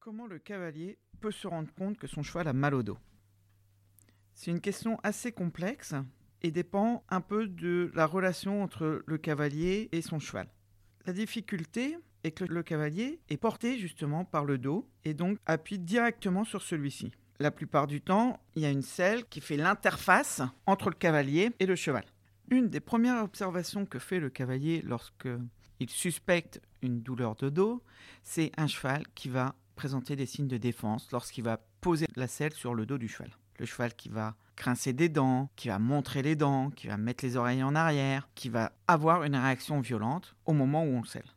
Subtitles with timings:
[0.00, 2.96] Comment le cavalier peut se rendre compte que son cheval a mal au dos
[4.32, 5.94] C'est une question assez complexe
[6.40, 10.48] et dépend un peu de la relation entre le cavalier et son cheval.
[11.04, 15.78] La difficulté est que le cavalier est porté justement par le dos et donc appuie
[15.78, 17.12] directement sur celui-ci.
[17.38, 21.50] La plupart du temps, il y a une selle qui fait l'interface entre le cavalier
[21.58, 22.06] et le cheval.
[22.48, 25.28] Une des premières observations que fait le cavalier lorsque
[25.78, 27.82] il suspecte une douleur de dos,
[28.22, 32.52] c'est un cheval qui va présenter des signes de défense lorsqu'il va poser la selle
[32.52, 33.30] sur le dos du cheval.
[33.58, 37.24] Le cheval qui va grincer des dents, qui va montrer les dents, qui va mettre
[37.24, 41.06] les oreilles en arrière, qui va avoir une réaction violente au moment où on le
[41.06, 41.32] selle.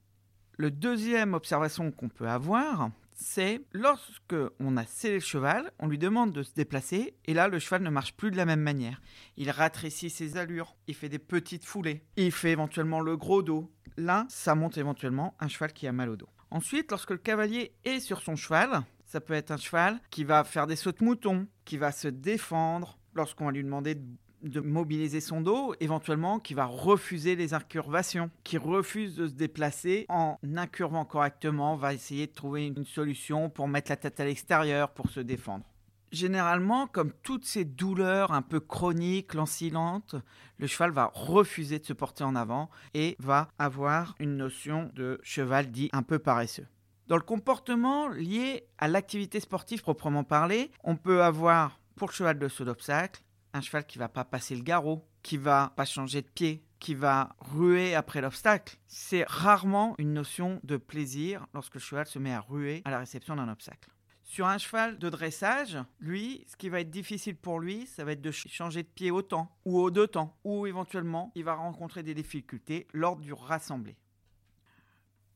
[0.58, 5.98] Le deuxième observation qu'on peut avoir, c'est lorsque on a scellé le cheval, on lui
[5.98, 9.02] demande de se déplacer et là le cheval ne marche plus de la même manière.
[9.38, 13.72] Il ratrécit ses allures, il fait des petites foulées, il fait éventuellement le gros dos.
[13.95, 16.28] Là, ça montre éventuellement un cheval qui a mal au dos.
[16.53, 20.44] Ensuite, lorsque le cavalier est sur son cheval, ça peut être un cheval qui va
[20.44, 23.97] faire des sauts de mouton, qui va se défendre lorsqu'on va lui demander
[24.44, 30.05] de mobiliser son dos, éventuellement qui va refuser les incurvations, qui refuse de se déplacer
[30.09, 34.91] en incurvant correctement, va essayer de trouver une solution pour mettre la tête à l'extérieur
[34.91, 35.66] pour se défendre.
[36.14, 40.16] Généralement, comme toutes ces douleurs un peu chroniques, lancilantes,
[40.59, 45.19] le cheval va refuser de se porter en avant et va avoir une notion de
[45.23, 46.67] cheval dit un peu paresseux.
[47.08, 52.38] Dans le comportement lié à l'activité sportive proprement parlée, on peut avoir pour le cheval
[52.38, 56.22] de saut d'obstacle un cheval qui va pas passer le garrot, qui va pas changer
[56.22, 58.78] de pied, qui va ruer après l'obstacle.
[58.86, 63.00] C'est rarement une notion de plaisir lorsque le cheval se met à ruer à la
[63.00, 63.89] réception d'un obstacle.
[64.34, 68.14] Sur un cheval de dressage, lui, ce qui va être difficile pour lui, ça va
[68.14, 71.53] être de changer de pied au temps ou au deux temps, ou éventuellement, il va
[71.53, 73.95] rencontrer des difficultés lors du rassemblé.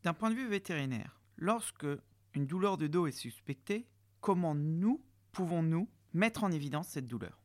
[0.01, 1.85] D'un point de vue vétérinaire, lorsque
[2.33, 3.87] une douleur de dos est suspectée,
[4.19, 7.39] comment nous pouvons-nous mettre en évidence cette douleur?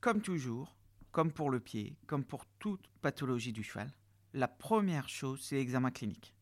[0.00, 0.76] Comme toujours,
[1.10, 3.92] comme pour le pied, comme pour toute pathologie du cheval,
[4.34, 6.32] la première chose, c'est l'examen clinique.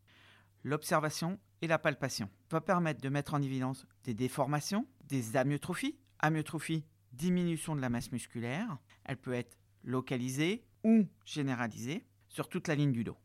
[0.65, 5.97] L'observation et la palpation va permettre de mettre en évidence des déformations, des amyotrophies.
[6.23, 8.79] Amyotrophie, diminution de la masse musculaire.
[9.05, 13.17] Elle peut être localisée ou généralisée sur toute la ligne du dos.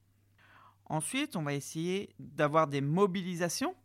[0.86, 3.76] Ensuite, on va essayer d'avoir des mobilisations,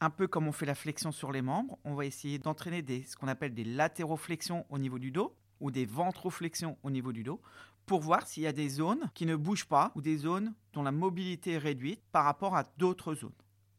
[0.00, 1.78] un peu comme on fait la flexion sur les membres.
[1.84, 5.86] On va essayer d'entraîner ce qu'on appelle des latéroflexions au niveau du dos ou des
[5.86, 7.40] ventroflexions au niveau du dos
[7.86, 10.82] pour voir s'il y a des zones qui ne bougent pas ou des zones dont
[10.82, 13.32] la mobilité est réduite par rapport à d'autres zones.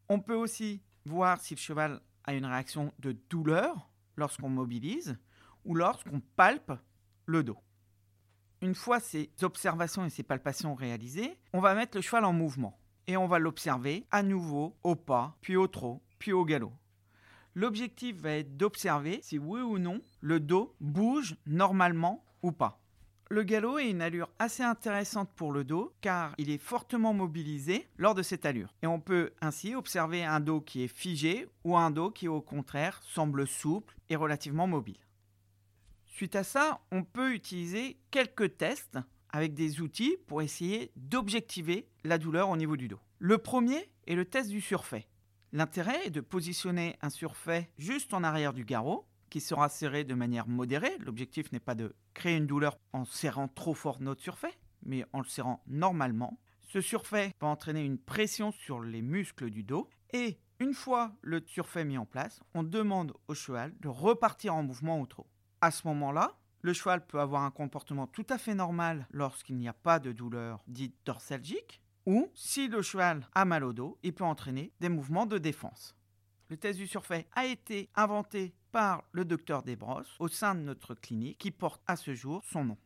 [0.09, 5.17] On peut aussi voir si le cheval a une réaction de douleur lorsqu'on mobilise
[5.65, 6.73] ou lorsqu'on palpe
[7.25, 7.57] le dos.
[8.61, 12.79] Une fois ces observations et ces palpations réalisées, on va mettre le cheval en mouvement
[13.05, 16.73] et on va l'observer à nouveau au pas, puis au trot, puis au galop.
[17.53, 22.79] L'objectif va être d'observer si oui ou non le dos bouge normalement ou pas.
[23.29, 27.85] Le galop est une allure assez intéressante pour le dos car il est fortement mobilisé
[27.97, 28.73] lors de cette allure.
[28.83, 32.39] Et on peut ainsi observer un dos qui est figé ou un dos qui au
[32.39, 34.99] contraire semble souple et relativement mobile.
[36.05, 38.97] Suite à ça, on peut utiliser quelques tests
[39.29, 42.99] avec des outils pour essayer d'objectiver la douleur au niveau du dos.
[43.19, 45.05] Le premier est le test du surfait.
[45.51, 50.13] L'intérêt est de positionner un surfait juste en arrière du garrot qui sera serré de
[50.13, 50.97] manière modérée.
[50.99, 55.19] L'objectif n'est pas de créer une douleur en serrant trop fort notre surfait, mais en
[55.19, 56.39] le serrant normalement.
[56.61, 61.43] Ce surfait va entraîner une pression sur les muscles du dos et une fois le
[61.45, 65.27] surfait mis en place, on demande au cheval de repartir en mouvement au trot.
[65.61, 69.67] À ce moment-là, le cheval peut avoir un comportement tout à fait normal lorsqu'il n'y
[69.67, 74.13] a pas de douleur dite dorsalgique, ou si le cheval a mal au dos, il
[74.13, 75.96] peut entraîner des mouvements de défense.
[76.49, 80.95] Le test du surfait a été inventé par le docteur Desbrosses au sein de notre
[80.95, 82.77] clinique qui porte à ce jour son nom.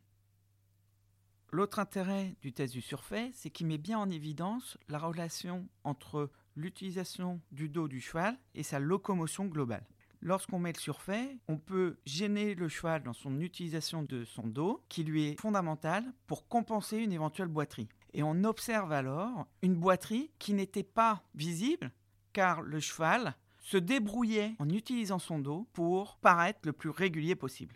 [1.52, 6.32] L'autre intérêt du test du surfait, c'est qu'il met bien en évidence la relation entre
[6.56, 9.86] l'utilisation du dos du cheval et sa locomotion globale.
[10.22, 14.84] Lorsqu'on met le surfait, on peut gêner le cheval dans son utilisation de son dos,
[14.88, 17.90] qui lui est fondamentale pour compenser une éventuelle boiterie.
[18.14, 21.91] Et on observe alors une boiterie qui n'était pas visible
[22.34, 27.75] car le cheval se débrouillait en utilisant son dos pour paraître le plus régulier possible.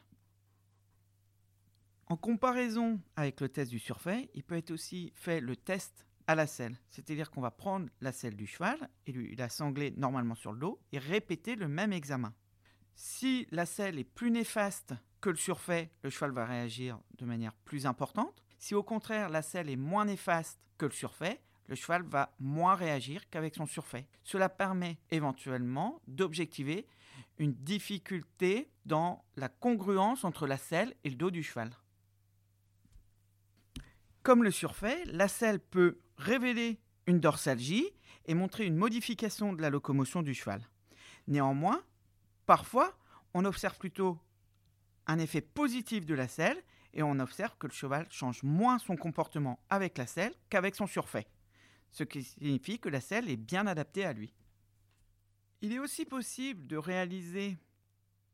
[2.08, 6.36] En comparaison avec le test du surfait, il peut être aussi fait le test à
[6.36, 6.78] la selle.
[6.90, 10.60] C'est-à-dire qu'on va prendre la selle du cheval et lui la sangler normalement sur le
[10.60, 12.34] dos et répéter le même examen.
[12.96, 17.54] Si la selle est plus néfaste que le surfait, le cheval va réagir de manière
[17.54, 18.44] plus importante.
[18.58, 22.76] Si au contraire la selle est moins néfaste que le surfait, le cheval va moins
[22.76, 24.08] réagir qu'avec son surfait.
[24.24, 26.88] Cela permet éventuellement d'objectiver
[27.38, 31.72] une difficulté dans la congruence entre la selle et le dos du cheval.
[34.24, 37.88] Comme le surfait, la selle peut révéler une dorsalgie
[38.26, 40.68] et montrer une modification de la locomotion du cheval.
[41.28, 41.84] Néanmoins,
[42.46, 42.98] parfois,
[43.34, 44.18] on observe plutôt
[45.08, 46.62] un effet positif de la selle
[46.94, 50.88] et on observe que le cheval change moins son comportement avec la selle qu'avec son
[50.88, 51.28] surfait,
[51.92, 54.34] ce qui signifie que la selle est bien adaptée à lui.
[55.62, 57.58] Il est aussi possible de réaliser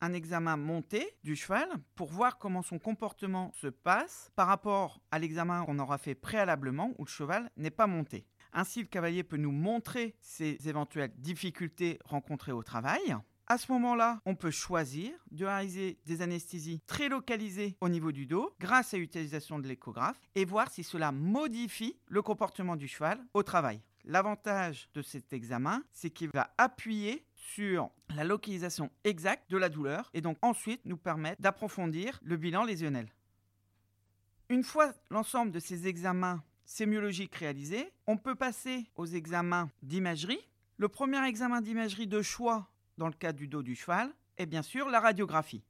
[0.01, 5.19] un examen monté du cheval pour voir comment son comportement se passe par rapport à
[5.19, 8.25] l'examen qu'on aura fait préalablement où le cheval n'est pas monté.
[8.51, 13.15] Ainsi, le cavalier peut nous montrer ses éventuelles difficultés rencontrées au travail.
[13.51, 18.25] À ce moment-là, on peut choisir de réaliser des anesthésies très localisées au niveau du
[18.25, 23.19] dos grâce à l'utilisation de l'échographe et voir si cela modifie le comportement du cheval
[23.33, 23.81] au travail.
[24.05, 30.09] L'avantage de cet examen, c'est qu'il va appuyer sur la localisation exacte de la douleur
[30.13, 33.09] et donc ensuite nous permettre d'approfondir le bilan lésionnel.
[34.47, 40.39] Une fois l'ensemble de ces examens sémiologiques réalisés, on peut passer aux examens d'imagerie.
[40.77, 42.71] Le premier examen d'imagerie de choix
[43.01, 45.63] dans le cas du dos du cheval est bien sûr la radiographie.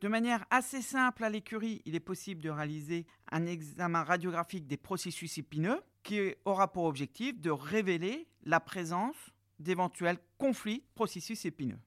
[0.00, 4.78] De manière assez simple à l'écurie, il est possible de réaliser un examen radiographique des
[4.78, 11.78] processus épineux qui aura pour objectif de révéler la présence d'éventuels conflits processus épineux.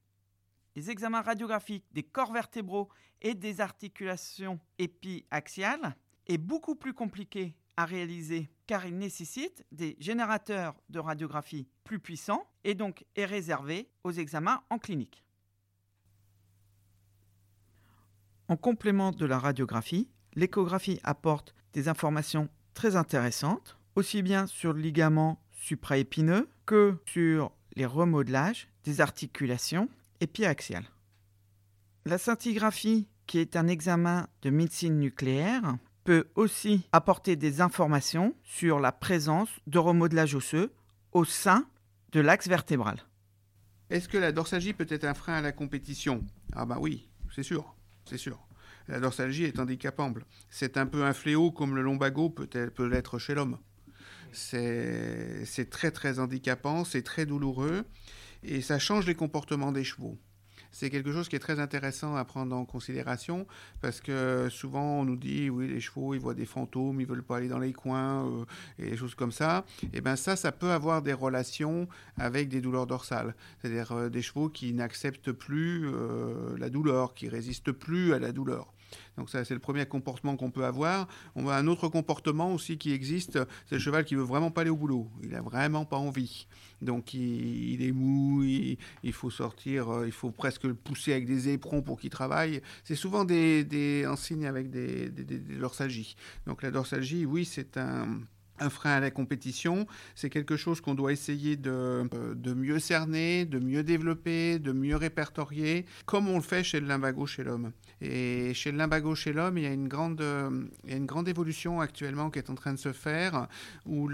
[0.76, 2.90] Les examens radiographiques des corps vertébraux
[3.24, 5.96] et des articulations épiaxiales
[6.28, 12.48] est beaucoup plus compliqué à réaliser car il nécessite des générateurs de radiographie plus puissants
[12.64, 15.24] et donc est réservé aux examens en clinique.
[18.48, 24.82] En complément de la radiographie, l'échographie apporte des informations très intéressantes, aussi bien sur le
[24.82, 29.90] ligament supraépineux que sur les remodelages des articulations
[30.20, 30.86] épiaxiales.
[32.06, 38.80] La scintigraphie, qui est un examen de médecine nucléaire, peut aussi apporter des informations sur
[38.80, 40.72] la présence de remodelage osseux
[41.12, 41.68] au sein
[42.12, 43.02] de l'axe vertébral.
[43.90, 46.24] Est-ce que la dorsalgie peut être un frein à la compétition?
[46.54, 47.76] Ah bah oui, c'est sûr,
[48.06, 48.40] c'est sûr.
[48.88, 50.26] La dorsalgie est handicapable.
[50.50, 53.58] C'est un peu un fléau comme le lombago peut, peut l'être chez l'homme.
[54.32, 57.84] C'est très très handicapant, c'est très douloureux
[58.44, 60.20] et ça change les comportements des chevaux
[60.76, 63.48] c'est quelque chose qui est très intéressant à prendre en considération
[63.80, 67.24] parce que souvent on nous dit oui les chevaux ils voient des fantômes, ils veulent
[67.24, 68.46] pas aller dans les coins euh,
[68.78, 69.64] et des choses comme ça.
[69.94, 71.88] Et ben ça, ça peut avoir des relations
[72.18, 77.30] avec des douleurs dorsales, c'est-à-dire euh, des chevaux qui n'acceptent plus euh, la douleur, qui
[77.30, 78.74] résistent plus à la douleur.
[79.18, 81.08] Donc ça, c'est le premier comportement qu'on peut avoir.
[81.36, 84.62] On a un autre comportement aussi qui existe, c'est le cheval qui veut vraiment pas
[84.62, 85.10] aller au boulot.
[85.24, 86.48] Il a vraiment pas envie.
[86.82, 91.50] Donc il, est mou, il, faut sortir, euh, il faut presque le pousser avec des
[91.50, 92.62] éperons pour qu'il travaille.
[92.84, 96.16] C'est souvent des, des en signe avec des, des dorsalgies.
[96.46, 98.20] Donc la dorsalgie, oui, c'est un
[98.60, 102.80] un frein à la compétition, c'est quelque chose qu'on doit essayer de, euh, de, mieux
[102.80, 107.44] cerner, de mieux développer, de mieux répertorier, comme on le fait chez le limbago chez
[107.44, 107.72] l'homme.
[108.02, 110.24] Et chez le limbago chez l'homme, il y a une grande,
[110.84, 113.48] il y a une grande évolution actuellement qui est en train de se faire,
[113.86, 114.10] où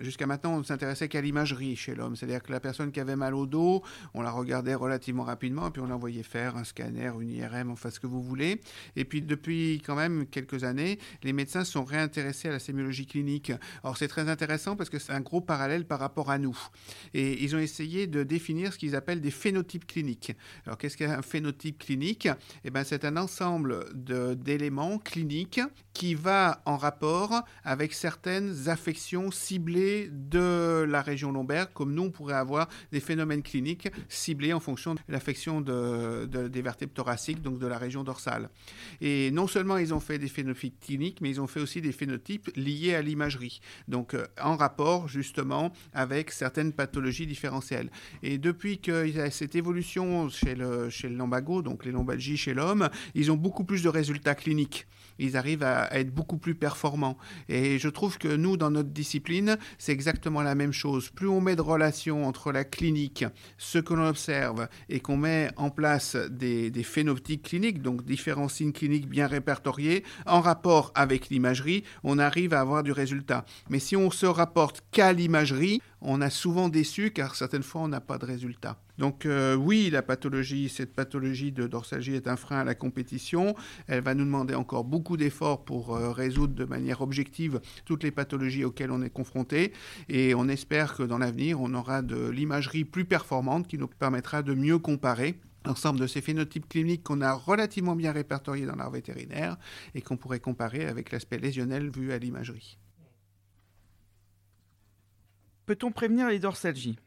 [0.00, 3.16] jusqu'à maintenant on ne s'intéressait qu'à l'imagerie chez l'homme, c'est-à-dire que la personne qui avait
[3.16, 3.82] mal au dos,
[4.14, 7.90] on la regardait relativement rapidement, et puis on l'envoyait faire un scanner, une IRM, enfin
[7.90, 8.60] ce que vous voulez.
[8.96, 13.47] Et puis depuis quand même quelques années, les médecins sont réintéressés à la sémiologie clinique
[13.82, 16.58] alors c'est très intéressant parce que c'est un gros parallèle par rapport à nous.
[17.14, 20.32] Et ils ont essayé de définir ce qu'ils appellent des phénotypes cliniques.
[20.66, 22.28] Alors qu'est-ce qu'un phénotype clinique?
[22.64, 25.60] Eh ben c'est un ensemble d'éléments cliniques
[25.92, 32.10] qui va en rapport avec certaines affections ciblées de la région lombaire, comme nous on
[32.10, 37.58] pourrait avoir des phénomènes cliniques ciblés en fonction de l'affection de, des vertèbres thoraciques, donc
[37.58, 38.50] de la région dorsale.
[39.00, 41.92] Et non seulement ils ont fait des phénotypes cliniques, mais ils ont fait aussi des
[41.92, 43.28] phénotypes liés à l'imagerie
[43.86, 47.90] donc euh, en rapport justement avec certaines pathologies différentielles.
[48.22, 52.36] Et depuis qu'il y a cette évolution chez le, chez le lombago, donc les lombalgies
[52.36, 54.86] chez l'homme, ils ont beaucoup plus de résultats cliniques
[55.18, 57.18] ils arrivent à, être beaucoup plus performants.
[57.48, 61.10] Et je trouve que nous, dans notre discipline, c'est exactement la même chose.
[61.10, 63.24] Plus on met de relations entre la clinique,
[63.56, 68.48] ce que l'on observe, et qu'on met en place des, des phénotypes cliniques, donc différents
[68.48, 73.44] signes cliniques bien répertoriés, en rapport avec l'imagerie, on arrive à avoir du résultat.
[73.70, 77.88] Mais si on se rapporte qu'à l'imagerie, on a souvent déçu car certaines fois on
[77.88, 78.80] n'a pas de résultat.
[78.98, 83.54] Donc euh, oui, la pathologie, cette pathologie de dorsalgie est un frein à la compétition.
[83.86, 88.10] Elle va nous demander encore beaucoup d'efforts pour euh, résoudre de manière objective toutes les
[88.10, 89.72] pathologies auxquelles on est confronté.
[90.08, 94.42] Et on espère que dans l'avenir, on aura de l'imagerie plus performante qui nous permettra
[94.42, 98.90] de mieux comparer l'ensemble de ces phénotypes cliniques qu'on a relativement bien répertoriés dans l'art
[98.90, 99.56] vétérinaire
[99.94, 102.78] et qu'on pourrait comparer avec l'aspect lésionnel vu à l'imagerie.
[105.68, 106.98] Peut-on prévenir les dorsalgies?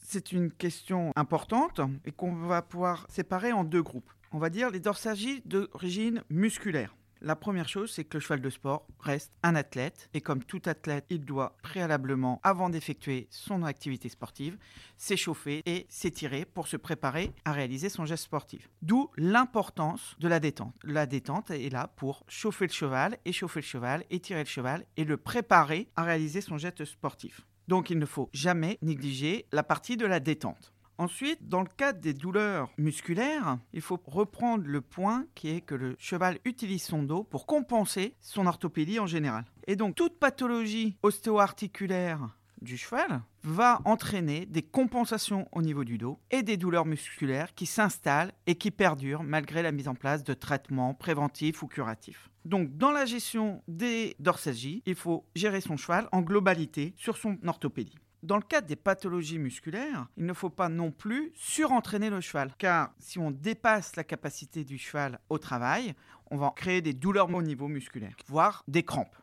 [0.00, 4.08] C'est une question importante et qu'on va pouvoir séparer en deux groupes.
[4.30, 6.94] On va dire les dorsalgies d'origine musculaire.
[7.20, 10.62] La première chose, c'est que le cheval de sport reste un athlète et comme tout
[10.66, 14.58] athlète, il doit préalablement, avant d'effectuer son activité sportive,
[14.96, 18.70] s'échauffer et s'étirer pour se préparer à réaliser son geste sportif.
[18.80, 20.76] D'où l'importance de la détente.
[20.84, 25.02] La détente est là pour chauffer le cheval, échauffer le cheval, étirer le cheval et
[25.02, 27.44] le préparer à réaliser son geste sportif.
[27.68, 30.74] Donc il ne faut jamais négliger la partie de la détente.
[30.96, 35.74] Ensuite, dans le cadre des douleurs musculaires, il faut reprendre le point qui est que
[35.74, 39.44] le cheval utilise son dos pour compenser son orthopédie en général.
[39.66, 42.28] Et donc toute pathologie ostéo-articulaire
[42.62, 47.66] du cheval va entraîner des compensations au niveau du dos et des douleurs musculaires qui
[47.66, 52.30] s'installent et qui perdurent malgré la mise en place de traitements préventifs ou curatifs.
[52.44, 57.38] Donc dans la gestion des dorsalgies, il faut gérer son cheval en globalité sur son
[57.46, 57.96] orthopédie.
[58.22, 62.52] Dans le cadre des pathologies musculaires, il ne faut pas non plus surentraîner le cheval,
[62.56, 65.94] car si on dépasse la capacité du cheval au travail,
[66.30, 69.16] on va créer des douleurs au niveau musculaire, voire des crampes.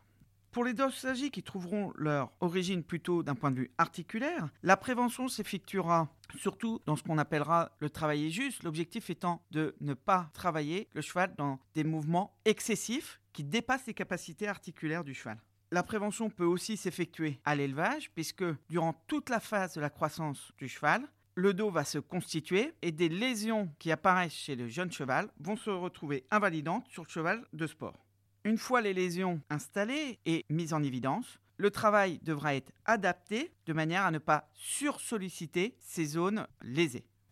[0.52, 5.26] Pour les dorsalgies qui trouveront leur origine plutôt d'un point de vue articulaire, la prévention
[5.26, 10.88] s'effectuera surtout dans ce qu'on appellera le travailler juste, l'objectif étant de ne pas travailler
[10.92, 15.40] le cheval dans des mouvements excessifs qui dépassent les capacités articulaires du cheval.
[15.70, 20.52] La prévention peut aussi s'effectuer à l'élevage, puisque durant toute la phase de la croissance
[20.58, 24.92] du cheval, le dos va se constituer et des lésions qui apparaissent chez le jeune
[24.92, 28.04] cheval vont se retrouver invalidantes sur le cheval de sport.
[28.44, 33.72] Une fois les lésions installées et mises en évidence, le travail devra être adapté de
[33.72, 37.06] manière à ne pas sursolliciter ces zones lésées.